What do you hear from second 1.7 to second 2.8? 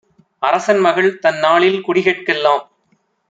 குடிகட் கெல்லாம்